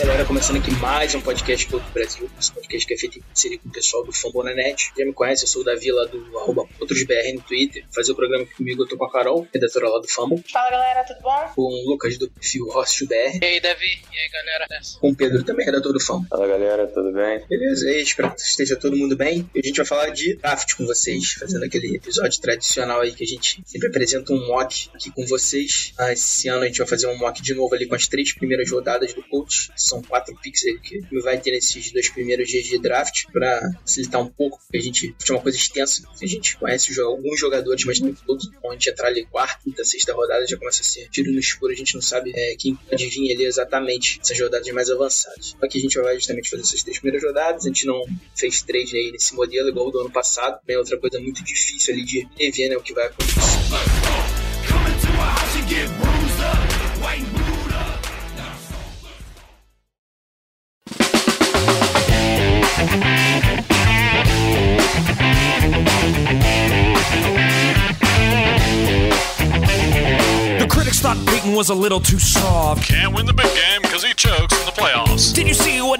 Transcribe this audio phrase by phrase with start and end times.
[0.00, 2.30] galera, começando aqui mais um podcast do Brasil.
[2.40, 4.92] Esse podcast que é feito em parceria com o pessoal do Fambonanet.
[4.96, 7.84] Já me conhece, eu sou o Davi lá do arroba OutrosBR no Twitter.
[7.94, 10.42] Fazer o programa aqui comigo, eu tô com a Carol, redatora lá do Fumble.
[10.50, 11.52] Fala galera, tudo bom?
[11.54, 13.40] Com o Lucas do perfil HostBR.
[13.42, 14.00] E aí, Davi?
[14.10, 14.66] E aí, galera?
[15.00, 16.28] Com o Pedro, também redator do Fumble.
[16.30, 17.44] Fala galera, tudo bem?
[17.46, 19.50] Beleza, e aí, espero que esteja todo mundo bem.
[19.54, 23.24] E a gente vai falar de draft com vocês, fazendo aquele episódio tradicional aí que
[23.24, 25.92] a gente sempre apresenta um mock aqui com vocês.
[25.98, 28.32] Ah, Esse ano a gente vai fazer um mock de novo ali com as três
[28.32, 29.70] primeiras rodadas do coach.
[29.90, 34.28] São quatro picks que vai ter nesses dois primeiros dias de draft para facilitar um
[34.28, 36.02] pouco, porque a gente é uma coisa extensa.
[36.22, 38.46] A gente conhece alguns jogadores, mas nem todos.
[38.46, 41.40] Então a gente entrar ali quarta, quinta, sexta rodada já começa a ser tiro no
[41.40, 41.72] escuro.
[41.72, 45.56] A gente não sabe é, quem pode vir ali exatamente essas rodadas mais avançadas.
[45.60, 47.64] Aqui a gente vai justamente fazer essas três primeiras rodadas.
[47.64, 50.60] A gente não fez três aí nesse modelo igual do ano passado.
[50.68, 53.99] É outra coisa muito difícil ali de prever né, o que vai acontecer.
[71.60, 72.88] Was a little too soft.
[72.88, 73.59] Can't win the big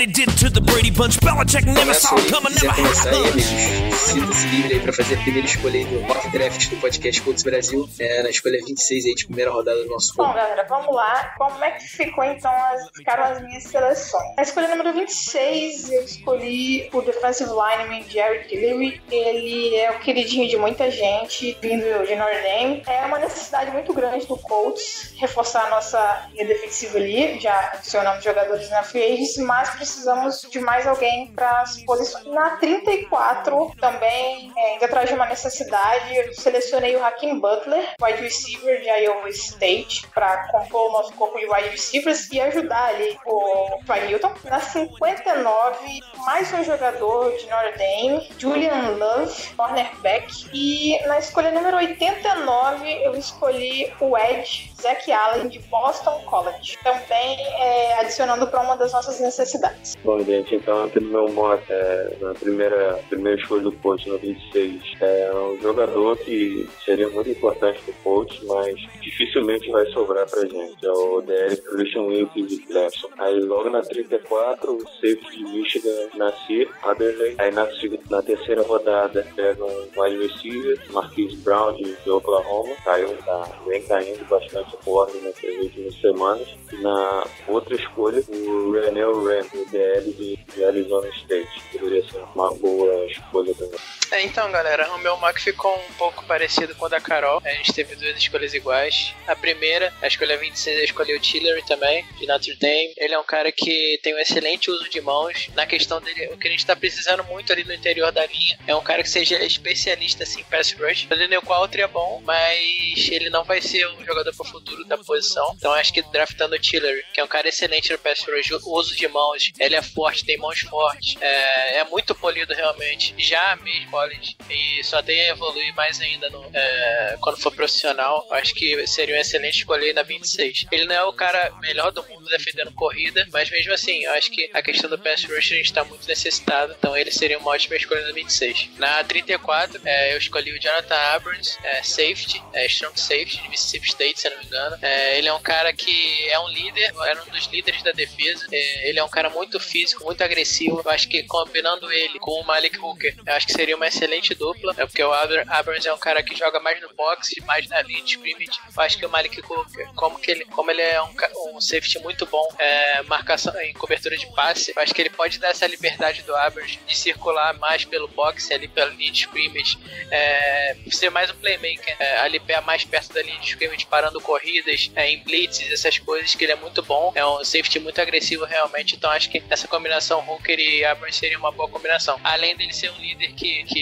[0.01, 1.19] what he did to the Brady Bunch?
[1.21, 5.87] Belichick never saw it coming, never had sinta-se livre aí pra fazer a primeira escolha
[5.87, 9.83] do mock draft do podcast Colts Brasil, é, na escolha 26 aí de primeira rodada
[9.85, 11.35] do nosso Bom, galera, vamos lá.
[11.37, 14.37] Como é que ficou então as, ficaram as minhas seleções?
[14.37, 19.03] Na escolha número 26, eu escolhi o defensive lineman Jerry Tillery.
[19.11, 22.83] Ele é o queridinho de muita gente, vindo de Notre Dame.
[22.87, 27.39] É uma necessidade muito grande do Colts reforçar a nossa linha defensiva ali.
[27.39, 32.25] Já adicionamos jogadores na free agency, mas precisamos de mais alguém para as posições.
[32.27, 38.23] Na 34, também, é, ainda atrás de uma necessidade, eu selecionei o Hakim Butler, wide
[38.23, 43.19] receiver de Iowa State, para compor o nosso corpo de wide receivers e ajudar ali
[43.27, 44.33] o Troy Newton.
[44.45, 50.51] Na 59, mais um jogador de Notre Dame, Julian Love, cornerback.
[50.53, 56.79] E na escolha número 89, eu escolhi o Edge, Zach Allen, de Boston College.
[56.83, 59.97] Também é, adicionando para uma das nossas necessidades.
[60.05, 64.83] Bom, gente, então aqui no meu mock, é, na primeira, primeira escolha do coach, 26,
[65.01, 70.85] é um jogador que seria muito importante pro coach, mas dificilmente vai sobrar pra gente.
[70.85, 73.09] É o DL Christian Wilkes de Clemson.
[73.19, 77.35] Aí logo na 34, o safety de Michigan, Nasir Adderley.
[77.39, 77.69] Aí na,
[78.11, 82.75] na terceira rodada, pega um wide receiver, Marquise Brown de, Oklahoma.
[82.85, 86.49] Caiu, tá, vem caindo bastante forte nessas últimas semanas.
[86.81, 91.63] Na outra escolha, o Renel Ram, do DL de, de Arizona State.
[91.73, 93.79] Deveria ser uma boa escolha também.
[94.11, 97.41] É, então, galera, o meu mock ficou um pouco parecido com o da Carol.
[97.45, 99.15] A gente teve duas escolhas iguais.
[99.25, 102.93] A primeira, a escolha 26, eu escolhi o Tillery também, de Notre Dame.
[102.97, 105.49] Ele é um cara que tem um excelente uso de mãos.
[105.55, 108.59] Na questão dele, o que a gente tá precisando muito ali no interior da linha
[108.67, 111.05] é um cara que seja especialista assim, em pass rush.
[111.05, 115.55] O Daniel é bom, mas ele não vai ser um jogador pro futuro da posição.
[115.57, 118.97] Então acho que draftando o Tillery, que é um cara excelente no pass rush, uso
[118.97, 123.15] de mãos, ele é forte, tem mãos fortes, é, é muito polido realmente.
[123.17, 128.27] Já mesmo college e só tem a evoluir mais ainda no, é, quando for profissional.
[128.31, 130.67] Acho que seria um excelente escolher na 26.
[130.71, 134.31] Ele não é o cara melhor do mundo defendendo corrida, mas mesmo assim, eu acho
[134.31, 137.51] que a questão do pass rush a gente tá muito necessitado, então ele seria uma
[137.51, 138.71] ótima escolha na 26.
[138.79, 143.89] Na 34, é, eu escolhi o Jonathan Abrams, é, safety, é, strong safety de Mississippi
[143.89, 144.79] State, se não me engano.
[144.83, 148.47] É, ele é um cara que é um líder, era um dos líderes da defesa.
[148.53, 150.83] É, ele é um cara muito físico, muito agressivo.
[150.85, 154.75] Eu acho que combinando ele com o Malik Hooker, acho que seria uma excelente dupla.
[154.77, 158.03] É porque o Abrams é um cara que joga mais no box, mais na linha
[158.03, 158.61] de scrimmage.
[158.77, 161.15] Acho que o Malik Hooker, como, que ele, como ele é um,
[161.55, 165.49] um safety muito bom, é, marcação em cobertura de passe, acho que ele pode dar
[165.49, 169.79] essa liberdade do Abrams de circular mais pelo box, ali pela linha de scrimmage,
[170.11, 174.91] é, ser mais um playmaker, é, ali mais perto da linha de scrimmage, parando corridas,
[174.95, 177.13] é, em blitzes, essas coisas que ele é muito bom.
[177.15, 181.39] É um safety muito agressivo realmente, então acho que essa combinação Hooker e Abrams seria
[181.39, 182.21] uma boa combinação.
[182.25, 183.80] Além dele ser um líder que, que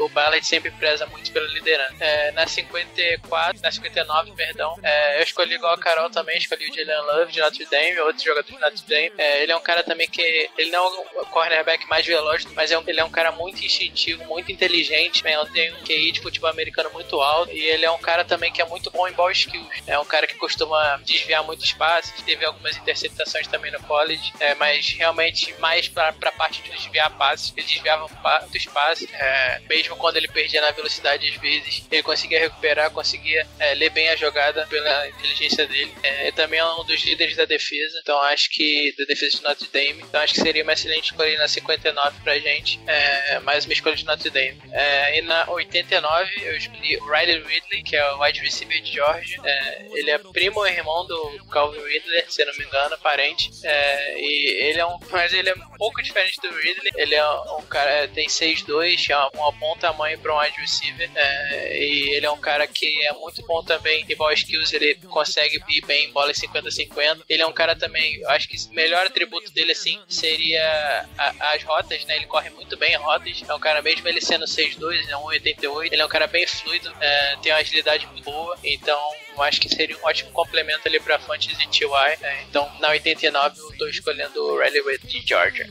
[0.00, 1.94] o Ballard sempre preza muito pela liderança.
[2.00, 6.74] É, na 54, na 59, perdão, é, eu escolhi igual a Carol também, escolhi o
[6.74, 9.12] Jalen Love de Notre Dame, outro jogador de Notre Dame.
[9.18, 10.22] É, ele é um cara também que
[10.56, 13.64] ele não é o cornerback mais veloz, mas é um, ele é um cara muito
[13.64, 15.34] instintivo, muito inteligente, né?
[15.34, 18.52] ele tem um QI de futebol americano muito alto e ele é um cara também
[18.52, 19.68] que é muito bom em ball skills.
[19.86, 24.54] É um cara que costuma desviar muitos passes, teve algumas interceptações também no college, é,
[24.54, 29.96] mas realmente mais para a parte de desviar passes, ele desviava muitos passes, é, mesmo
[29.96, 34.16] quando ele perdia na velocidade às vezes, ele conseguia recuperar, conseguia é, ler bem a
[34.16, 35.92] jogada pela inteligência dele.
[36.02, 39.68] É, também é um dos líderes da defesa, então acho que da defesa de Notre
[39.72, 43.72] Dame, então acho que seria uma excelente escolha na 59 pra gente, é, mais uma
[43.72, 44.60] escolha de Notre Dame.
[44.72, 48.92] É, e na 89 eu escolhi o Riley Ridley, que é o wide receiver de
[48.92, 49.40] Georgia.
[49.44, 53.50] É, ele é primo e irmão do Calvin Ridley, se não me engano, parente.
[53.62, 56.92] É, e ele é um, mas ele é um pouco diferente do Ridley.
[56.96, 57.28] Ele é
[57.58, 61.10] um cara tem 6'2", é um bom tamanho para um wide receiver.
[61.14, 64.72] É, e ele é um cara que é muito bom também em ball skills.
[64.72, 67.22] Ele consegue ir bem em bola 50-50.
[67.28, 71.52] Ele é um cara também, eu acho que o melhor atributo dele assim seria a,
[71.52, 72.16] as rotas, né?
[72.16, 73.42] Ele corre muito bem em rotas.
[73.46, 75.92] É um cara mesmo ele sendo 6'2", é 1,88.
[75.92, 78.56] Ele é um cara bem fluido, é, tem uma agilidade muito boa.
[78.62, 78.98] Então
[79.36, 81.86] eu acho que seria um ótimo complemento ali pra Fantasy TY.
[82.20, 82.44] Né?
[82.48, 85.68] Então, na 89, eu tô escolhendo o Rally de Georgia.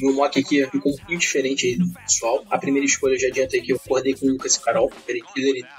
[0.00, 2.44] Meu mock aqui ficou um diferente aí do pessoal.
[2.50, 4.90] A primeira escolha eu já adianta aí que eu acordei com o Lucas Carol.
[5.06, 5.22] Ele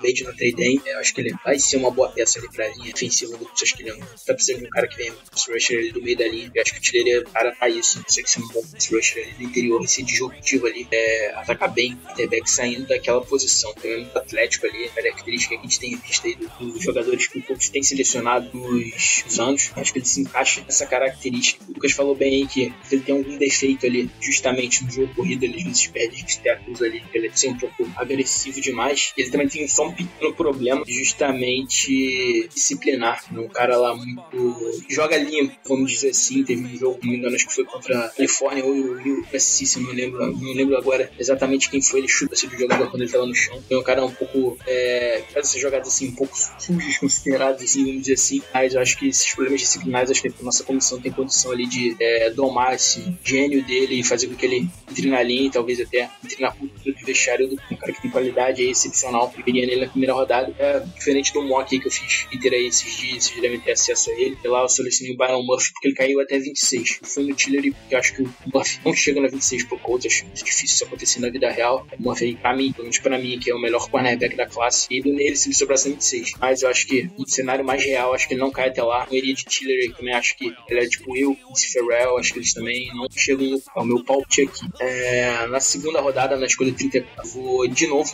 [0.02, 0.82] veio de Notre Dame.
[0.86, 3.94] Eu acho que ele vai ser uma boa peça ali pra linha defensiva do é
[3.94, 5.14] um, tá precisando de um cara que vem
[5.48, 6.52] rusher ali do meio da linha.
[6.54, 8.02] Eu acho que o Tiller é tá aí, assim.
[8.02, 8.62] Consegue ser um bom
[8.92, 10.88] rusher ali do interior, esse disruptivo ali.
[10.92, 13.74] É, atacar bem, quarterback saindo daquela posição.
[13.84, 14.86] É muito atlético ali.
[14.86, 17.84] A característica que a gente tem visto aí dos do jogadores que o Colts tem
[17.84, 19.72] selecionado nos anos.
[19.76, 21.64] Acho que ele se encaixa nessa característica.
[21.68, 25.44] O Lucas falou bem aí que ele tem algum defeito ali, justamente no jogo corrido,
[25.44, 29.14] ele às vezes perde status ali, ele é ser um pouco agressivo demais.
[29.18, 33.24] Ele também tem só um pequeno problema, justamente disciplinar.
[33.32, 34.84] Um cara lá muito.
[34.90, 36.44] joga limpo, vamos dizer assim.
[36.44, 39.92] Teve um jogo, não acho que foi contra a Califórnia ou o USC, se não
[39.92, 42.00] lembro, não lembro agora exatamente quem foi.
[42.00, 43.62] Ele chuta esse jogador quando ele tá lá no chão.
[43.66, 44.58] Então, um cara um pouco.
[44.66, 48.42] É, faz essas jogadas assim, um pouco sujas, consideradas assim, vamos dizer assim.
[48.54, 51.66] Mas eu acho que esses problemas disciplinares, acho que a nossa comissão tem condição ali
[51.66, 55.52] de é, domar esse gênio dele e fazer com que ele entre na linha e
[55.52, 59.34] talvez até entre na cultura do vestiário do um cara que tem qualidade aí, excepcional,
[59.46, 60.54] viria nele na primeira rodada.
[60.58, 64.10] É diferente do mock que eu fiz Twitter aí esses dias, vocês devem ter acesso
[64.10, 64.38] a ele.
[64.44, 67.00] E lá eu selecionei o Byron Murphy porque ele caiu até 26.
[67.02, 69.80] Eu fui no Tiller porque eu acho que o Murphy não chega na 26 pro
[69.80, 71.86] Colts, acho difícil isso acontecer na vida real.
[71.98, 74.88] O Murphy pra mim, pelo menos pra mim, que é o melhor cornerback da classe,
[74.90, 76.34] e do nele se ele sobrasse 26.
[76.40, 79.08] Mas eu acho que no cenário mais real, acho que ele não cai até lá.
[79.12, 82.34] Eu iria de Tiller aí também, acho que ele é tipo eu, esse Ferrell, acho
[82.34, 84.66] que eles também não chegam ao meu palpite aqui.
[84.80, 88.12] É, na segunda rodada, na escolha 34, vou de novo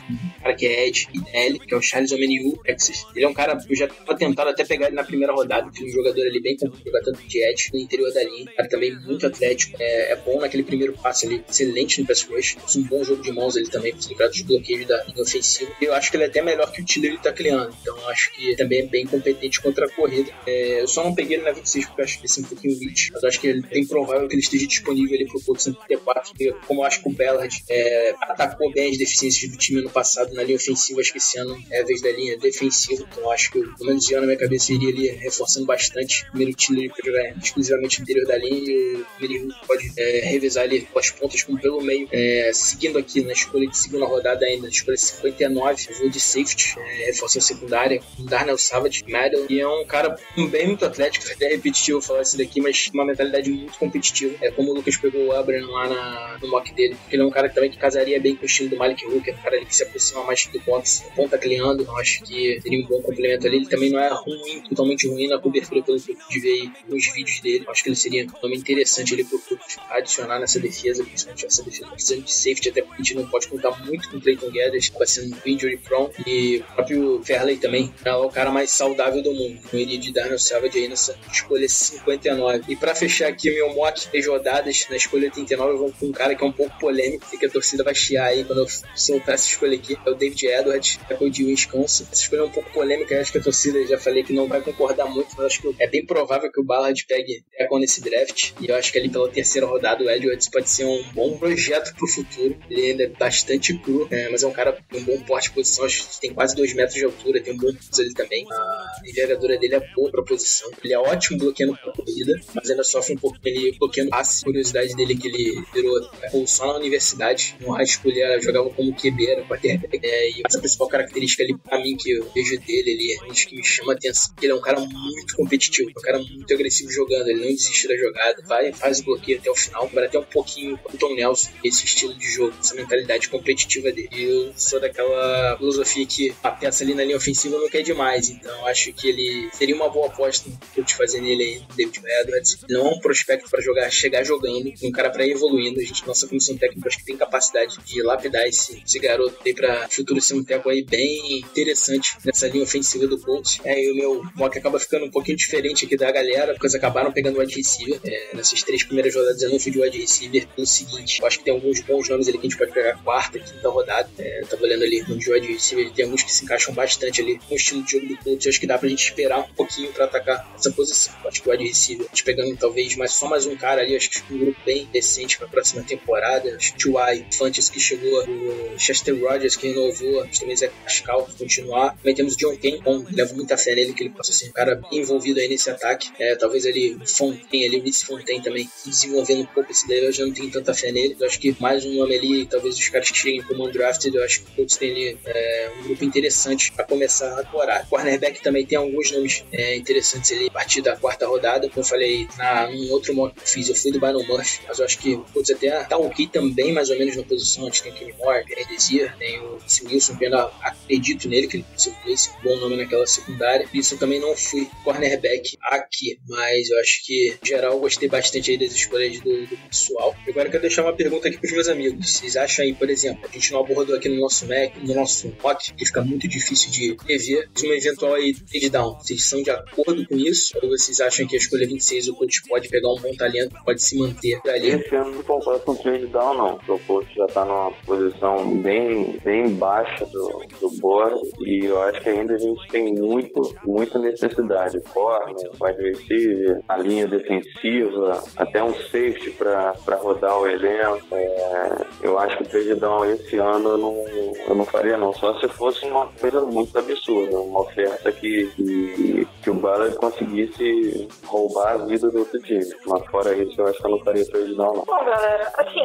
[0.49, 3.05] cara que é Ed IDL, que é o Charles Omeniu, Texas.
[3.15, 5.83] Ele é um cara, eu já tava tentando até pegar ele na primeira rodada, que
[5.83, 8.51] é um jogador ali bem jogar tanto de Ed no interior da linha.
[8.55, 12.57] cara também muito atlético, é, é, bom naquele primeiro passe ali, excelente no pass rush,
[12.75, 15.71] um bom jogo de mãos ele também, livrar dos bloqueios da linha ofensiva.
[15.81, 18.09] Eu acho que ele é até melhor que o Tiller ele tá criando, então eu
[18.09, 20.31] acho que também é bem competente contra a corrida.
[20.45, 22.49] É, eu só não peguei ele na 26 porque eu acho que ele é um
[22.49, 25.27] pouquinho elite, mas eu acho que ele é bem provável que ele esteja disponível ali
[25.27, 26.33] pro Colts 34,
[26.67, 30.33] como eu acho que o Bellard é, atacou bem as deficiências do time no passado
[30.33, 33.51] na linha ofensiva, acho que esse ano é a vez da linha defensiva, então acho
[33.51, 36.25] que pelo menos de ano na minha cabeça iria ali reforçando bastante.
[36.29, 40.63] Primeiro Tiller para jogar exclusivamente no interior da linha e o Merihu pode é, revezar
[40.63, 42.07] ali com as pontas como pelo meio.
[42.11, 46.19] É, seguindo aqui na escolha de segunda rodada ainda, na escolha 59, eu vou de
[46.19, 50.15] safety, é, reforçando secundária, com Darnell Savage, Medal, e é um cara
[50.51, 54.35] bem muito atlético, até repetitivo falar isso daqui, mas uma mentalidade muito competitiva.
[54.41, 57.25] É como o Lucas pegou o Abraham lá na, no mock dele, porque ele é
[57.25, 59.65] um cara que também que casaria bem com o estilo do Malik Hooker, um cara
[59.65, 63.47] que se aproxima mais do box, ponta criando, eu acho que teria um bom complemento
[63.47, 63.57] ali.
[63.57, 67.13] Ele também não é ruim, totalmente ruim na cobertura, pelo que eu pude ver nos
[67.13, 67.63] vídeos dele.
[67.65, 71.63] Eu acho que ele seria também interessante ali pro clube adicionar nessa defesa, principalmente essa
[71.63, 74.49] defesa precisando de safety, até porque a gente não pode contar muito com o Clayton
[74.49, 79.21] Guedes, vai sendo injury prone, e o próprio Fairley também é o cara mais saudável
[79.21, 79.59] do mundo.
[79.65, 82.63] Então iria de Darnell Savage aí nessa escolha 59.
[82.67, 86.07] E para fechar aqui o meu mock, três rodadas, na escolha 89 eu vou com
[86.07, 88.67] um cara que é um pouco polêmico, que a torcida vai chiar aí quando eu
[88.95, 92.07] soltar essa escolha aqui, é o David Edwards, Apple de Wisconsin.
[92.11, 94.59] Essa escolha é um pouco polêmica, acho que a torcida já falei que não vai
[94.59, 98.53] concordar muito, mas acho que é bem provável que o Ballard pegue Econ nesse draft.
[98.59, 101.93] E eu acho que ali pela terceira rodada o Edwards pode ser um bom projeto
[101.95, 102.57] pro futuro.
[102.71, 105.53] Ele ainda é bastante cru, é, mas é um cara com um bom porte de
[105.53, 108.47] posição, acho que tem quase 2 metros de altura, tem um bom peso ali também.
[108.51, 110.71] A envergadura dele é boa pra posição.
[110.83, 114.41] Ele é ótimo bloqueando pra corrida, mas ainda sofre um pouco ele bloqueando passe.
[114.41, 117.55] A curiosidade dele é que ele virou Apple só na universidade.
[117.59, 119.99] No high school ele era jogava como QB, era quarterback.
[120.03, 123.47] É, e essa principal característica ali, pra mim, que eu vejo dele, ele é acho
[123.47, 124.33] que me chama a atenção.
[124.41, 127.97] Ele é um cara muito competitivo, um cara muito agressivo jogando, ele não desiste da
[127.97, 131.49] jogada, vai, faz o bloqueio até o final, vai até um pouquinho o Tom Nelson,
[131.63, 134.09] esse estilo de jogo, essa mentalidade competitiva dele.
[134.11, 138.29] E eu sou daquela filosofia que a peça ali na linha ofensiva não quer demais,
[138.29, 142.01] então acho que ele seria uma boa aposta que eu te fazer nele aí, David
[142.21, 142.57] Edwards.
[142.69, 145.79] Não é um prospecto para jogar, chegar jogando, um cara para ir evoluindo.
[145.79, 149.53] A gente, nossa comissão técnica, acho que tem capacidade de lapidar esse, esse garoto aí
[149.53, 153.59] para futuro um tempo aí bem interessante nessa linha ofensiva do Colts.
[153.63, 156.75] É, e o meu mock acaba ficando um pouquinho diferente aqui da galera, porque eles
[156.75, 157.99] acabaram pegando o wide receiver.
[158.03, 161.39] É, nessas três primeiras rodadas eu não fui de wide receiver pelo seguinte: eu acho
[161.39, 164.09] que tem alguns bons nomes ali que a gente pode pegar quarta, quinta rodada.
[164.19, 167.21] É, eu tava olhando ali no de wide receiver, tem alguns que se encaixam bastante
[167.21, 168.47] ali no estilo de jogo do Colts.
[168.47, 171.13] Acho que dá pra gente esperar um pouquinho para atacar essa posição.
[171.25, 173.95] Acho que o wide receiver, a gente pegando talvez mais, só mais um cara ali,
[173.95, 176.55] acho que um grupo bem decente pra próxima temporada.
[176.55, 177.25] Acho que o T.Y.
[177.31, 181.95] Fantes que chegou, o Chester Rogers que renovou, também Zé Pascal que continuar.
[181.97, 185.39] Também temos John bom, levo muita fé nele que ele possa ser um cara envolvido
[185.39, 186.09] aí nesse ataque.
[186.19, 190.25] É, talvez o Fontaine, o Vince Fontaine também desenvolvendo um pouco esse daí, eu já
[190.25, 191.15] não tenho tanta fé nele.
[191.19, 194.23] Eu acho que mais um nome ali, talvez os caras que cheguem como undrafted, eu
[194.23, 197.85] acho que o Colts tem ali é, um grupo interessante para começar a temporada.
[197.89, 201.67] Cornerback também tem alguns nomes é, interessantes ali a partir da quarta rodada.
[201.69, 204.61] Como eu falei na, num outro mock que eu fiz, eu fui do Byron Murphy,
[204.67, 207.63] mas eu acho que o Colts até tá ok também, mais ou menos na posição.
[207.63, 211.47] A gente tem o Kenny Moore, Desir, tem o Wilson, que eu ainda acredito nele,
[211.47, 213.67] que ele conseguiu esse bom nome naquela secundária.
[213.73, 218.07] Isso eu também não fui cornerback aqui, mas eu acho que, em geral, eu gostei
[218.07, 220.15] bastante aí das escolhas do, do pessoal.
[220.27, 222.13] Agora eu quero deixar uma pergunta aqui pros meus amigos.
[222.13, 225.33] Vocês acham aí, por exemplo, a gente não abordou aqui no nosso Mac, no nosso
[225.43, 228.33] mock, que fica muito difícil de rever, uma eventual aí
[228.71, 228.97] down.
[228.99, 230.57] Vocês são de acordo com isso?
[230.61, 233.81] Ou vocês acham que a escolha 26 o coach pode pegar um bom talento, pode
[233.81, 234.69] se manter ali?
[234.69, 236.59] Esse ano não concordo com trade down, não.
[236.67, 241.99] O coach já tá numa posição bem, bem baixa do, do board e eu acho
[242.01, 244.79] que ainda a gente tem muito, muita necessidade.
[244.93, 251.07] Corner, wide receiver, a linha defensiva, até um safety para rodar o elenco.
[251.11, 254.05] É, eu acho que o down esse ano eu não,
[254.47, 255.11] eu não faria, não.
[255.13, 261.07] Só se fosse uma coisa muito absurda, uma oferta que, que, que o Ballard conseguisse
[261.25, 262.65] roubar a vida do outro time.
[262.85, 264.85] Mas fora isso, eu acho que eu não faria down, não.
[264.85, 265.83] Bom, galera, assim,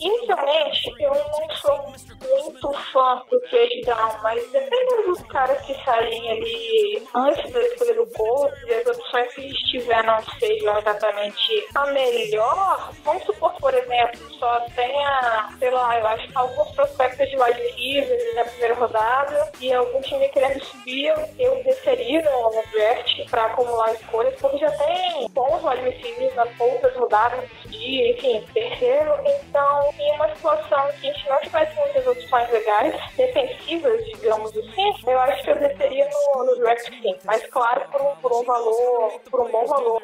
[0.00, 6.30] inicialmente eu não sou muito fã do trade down, mas dependendo dos caras que saírem
[6.30, 11.86] ali antes da escolha do Colts e as opções que estiver não sejam exatamente a
[11.86, 17.60] melhor, vamos supor, por exemplo, só tenha, sei lá, eu acho alguns prospectos de wide
[17.60, 23.92] receivers na primeira rodada e algum time querendo subir, eu desceria no draft para acumular
[23.94, 27.48] escolhas, porque já tem bons wide receivers nas poucas rodadas
[27.84, 29.12] dia, enfim, terceiro.
[29.24, 34.94] Então, em uma situação que a gente não tivesse muitas opções legais, defensivas, digamos assim,
[35.06, 37.14] eu acho que eu desceria no, no draft sim.
[37.24, 37.82] Mas claro,
[38.38, 40.00] um, um valor, por um bom valor.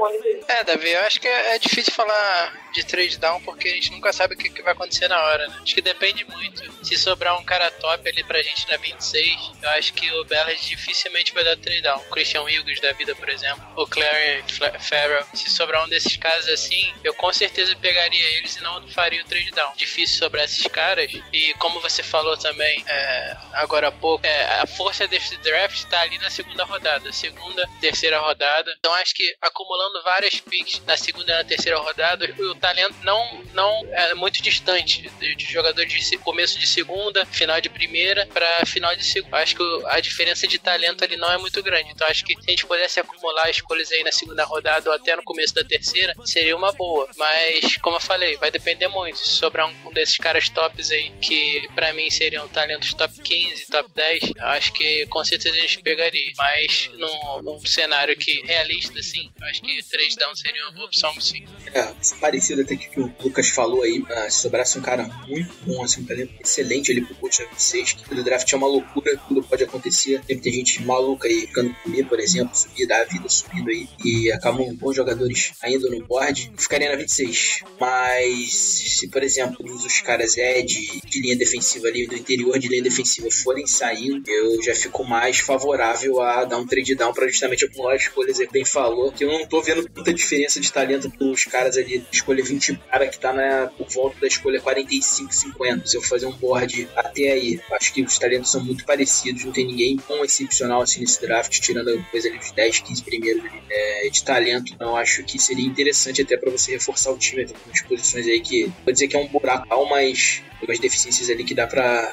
[0.49, 3.91] É, Davi, eu acho que é, é difícil falar de trade down porque a gente
[3.93, 5.59] nunca sabe o que, que vai acontecer na hora, né?
[5.63, 6.85] Acho que depende muito.
[6.85, 10.61] Se sobrar um cara top ali pra gente na 26, eu acho que o Bellard
[10.61, 11.99] dificilmente vai dar trade down.
[11.99, 14.45] O Christian Hughes da vida, por exemplo, o Clary
[14.81, 15.25] Farrell.
[15.35, 19.25] Se sobrar um desses caras assim, eu com certeza pegaria eles e não faria o
[19.25, 19.73] trade down.
[19.77, 21.11] Difícil sobrar esses caras.
[21.33, 26.01] E como você falou também é, agora há pouco, é, a força desse draft tá
[26.01, 27.13] ali na segunda rodada.
[27.13, 28.75] Segunda, terceira rodada.
[28.79, 33.45] Então acho que acumulando várias picks na segunda e na terceira rodada, o talento não,
[33.53, 38.95] não é muito distante de, jogador de começo de segunda, final de primeira para final
[38.95, 39.39] de segunda.
[39.39, 41.91] Acho que a diferença de talento ali não é muito grande.
[41.91, 45.15] Então acho que se a gente pudesse acumular escolhas aí na segunda rodada ou até
[45.17, 47.09] no começo da terceira, seria uma boa.
[47.17, 49.19] Mas, como eu falei, vai depender muito.
[49.19, 53.67] Se sobrar um, um desses caras tops aí, que para mim seriam talentos top 15,
[53.67, 56.33] top 10, acho que com certeza a gente pegaria.
[56.37, 61.19] Mas num, num cenário que realista, assim, acho que 3 down seria uma boa opção,
[61.21, 61.45] sim.
[61.75, 65.83] É, parecido até que o Lucas falou aí, uh, se sobrasse um cara muito bom,
[65.83, 69.43] assim, um talento excelente ali pro coach 26, que o draft é uma loucura, tudo
[69.43, 70.19] pode acontecer.
[70.27, 73.89] Sempre tem gente maluca aí ficando comer, por exemplo, subir, dar a vida subindo aí,
[74.05, 77.61] e acabam bons jogadores ainda no board, ficaria na 26.
[77.79, 82.69] Mas se, por exemplo, os caras é de, de linha defensiva ali, do interior de
[82.69, 87.27] linha defensiva forem saindo, eu já fico mais favorável a dar um trade down pra
[87.27, 91.09] justamente acumular escolhas aí bem falou, que eu não tô vendo tanta diferença de talento
[91.09, 95.87] dos caras ali, escolha 20 cara que tá na, por volta da escolha 45, 50.
[95.87, 99.53] Se eu fazer um board até aí, acho que os talentos são muito parecidos, não
[99.53, 104.09] tem ninguém tão excepcional assim nesse draft, tirando coisa ali dos 10, 15 primeiros é,
[104.09, 104.73] de talento.
[104.73, 108.41] Então acho que seria interessante até para você reforçar o time, tem algumas posições aí
[108.41, 112.13] que, vou dizer que é um buraco, mas umas deficiências ali que dá pra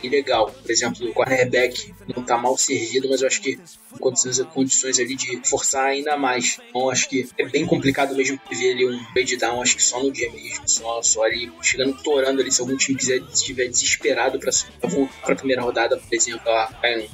[0.00, 0.50] bem legal.
[0.50, 3.58] Por exemplo, o cornerback não tá mal servido, mas eu acho que
[3.98, 6.58] condições, condições ali de forçar ainda mais.
[6.68, 10.02] Então acho que é bem complicado mesmo ver ali um trade down, acho que só
[10.02, 14.38] no dia mesmo, só, só ali chegando torando ali, se algum time quiser estiver desesperado
[14.38, 14.50] para
[14.88, 16.70] voltar pra primeira rodada, por exemplo, lá,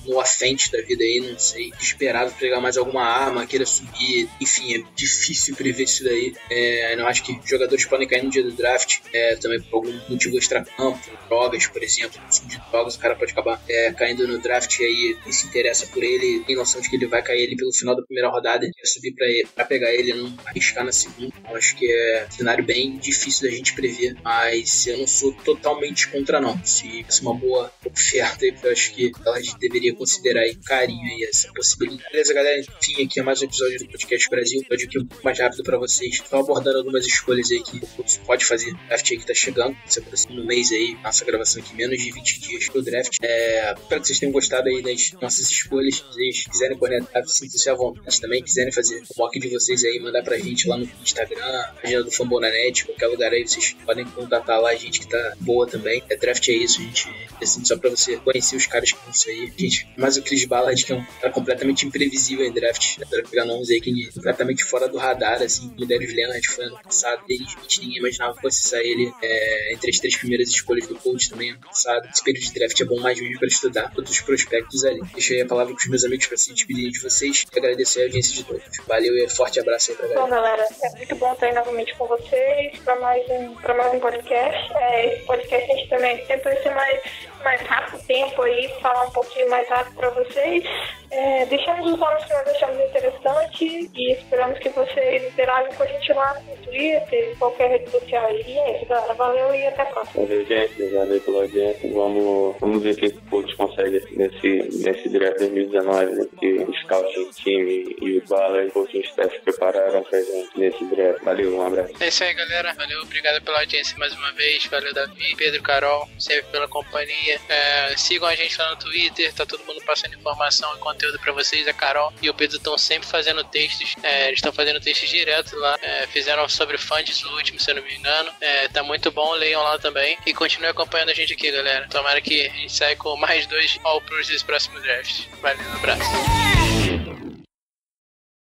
[0.07, 4.29] no afente da vida aí, não sei, desesperado pra pegar mais alguma arma, queira subir,
[4.41, 6.35] enfim, é difícil prever isso daí.
[6.51, 10.01] É, não acho que jogadores podem cair no dia do draft, é, também por algum
[10.09, 10.99] motivo extra-campo,
[11.29, 14.85] drogas, por exemplo, consumo de drogas, o cara pode acabar é, caindo no draft e
[14.85, 17.95] aí se interessa por ele, tem noção de que ele vai cair ali pelo final
[17.95, 20.93] da primeira rodada e quer subir pra, ele, pra pegar ele e não arriscar na
[20.93, 21.33] segunda.
[21.49, 25.33] Eu acho que é um cenário bem difícil da gente prever, mas eu não sou
[25.33, 26.59] totalmente contra não.
[26.65, 31.25] Se fosse uma boa oferta, eu acho que a gente deveria considerar aí carinho aí
[31.25, 32.11] essa possibilidade.
[32.11, 32.61] Beleza, galera?
[32.61, 35.39] Enfim, aqui é mais um episódio do Podcast Brasil, um episódio aqui um pouco mais
[35.39, 36.15] rápido pra vocês.
[36.15, 38.75] Estou abordando algumas escolhas aí que você pode fazer.
[38.89, 42.11] Draft aí que tá chegando, se aproxima no mês aí, nossa gravação aqui, menos de
[42.11, 43.17] 20 dias pro draft.
[43.23, 45.97] É, espero que vocês tenham gostado aí das nossas escolhas.
[45.97, 48.43] Se vocês quiserem conectar, sintam-se à vontade também.
[48.43, 52.11] Quiserem fazer o mock de vocês aí, mandar pra gente lá no Instagram, página do
[52.11, 56.03] Fambonanet, qualquer lugar aí, vocês podem contatar lá a gente que tá boa também.
[56.09, 57.09] É draft é isso, gente.
[57.43, 59.53] Assim, só pra você conhecer os caras que vão sair.
[59.59, 62.99] Gente, mais o Chris Ballard, que é um cara completamente imprevisível em draft.
[62.99, 66.65] Dá pra pegar nomes aí que completamente fora do radar, assim, o Darius Leonard foi
[66.65, 67.23] ano passado.
[67.27, 70.95] Desde 20 ninguém imaginava que fosse sair ele é, entre as três primeiras escolhas do
[70.95, 72.09] coach também ano passado.
[72.15, 75.01] Esse período de draft é bom mais mesmo pra estudar todos os prospectos ali.
[75.13, 78.05] Deixa aí a palavra pros meus amigos pra se despedirem de vocês e agradecer a
[78.05, 78.63] audiência de todos.
[78.87, 80.57] Valeu e forte abraço aí pra Bom, galera.
[80.59, 84.73] galera, é muito bom estar aí novamente com vocês para mais um, mais um podcast.
[84.77, 87.01] É, esse podcast a gente também tentou ser mais,
[87.45, 90.65] mais rápido tempo aí, falar um pouquinho mais rápido para vocês.
[91.11, 95.87] É, deixamos os nomes que nós achamos interessante e esperamos que vocês interajam com a
[95.87, 98.59] gente lá no Twitter, qualquer rede social aí.
[98.59, 99.15] É isso, galera.
[99.15, 100.27] Valeu e até a próxima.
[100.27, 100.83] Valeu, gente.
[100.83, 101.93] Aí pela audiência.
[101.93, 106.27] Vamos, vamos ver o que o coach consegue nesse, nesse draft 2019, né?
[106.41, 109.03] Que o scouting time e o Bala e o coaching
[109.43, 111.23] prepararam pra gente nesse draft.
[111.23, 111.95] Valeu, um abraço.
[112.01, 112.75] É isso aí, galera.
[112.75, 114.65] Valeu, obrigado pela audiência mais uma vez.
[114.67, 117.41] Valeu, Davi, Pedro, Carol, sempre pela companhia.
[117.49, 121.33] É, sigam a gente lá no Twitter, tá todo mundo passando informação e conteúdo pra
[121.33, 121.67] vocês.
[121.69, 123.95] A Carol e o Pedro estão sempre fazendo textos.
[124.03, 125.79] É, eles estão fazendo textos direto lá.
[125.83, 128.31] É, fizeram sobre funds o último, se eu não me engano.
[128.41, 130.17] É, tá muito bom, leiam lá também.
[130.27, 131.89] E continue acompanhando a gente aqui, galera.
[131.89, 135.27] Tomara que a gente saia com mais dois All Pros desse próximo draft.
[135.41, 136.64] Valeu, um abraço.